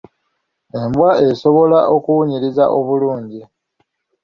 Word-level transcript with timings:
Embwa 0.81 1.09
esobola 1.29 1.79
okuwunyiriza 1.95 2.63
obulungi. 2.77 3.41